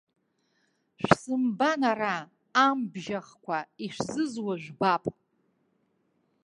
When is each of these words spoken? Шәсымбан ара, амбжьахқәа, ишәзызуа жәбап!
Шәсымбан 1.01 1.81
ара, 1.91 2.15
амбжьахқәа, 2.65 3.57
ишәзызуа 3.85 4.53
жәбап! 4.61 5.03